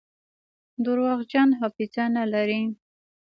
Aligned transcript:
درواغجن 0.85 1.49
حافظه 1.59 2.03
نلري. 2.15 2.61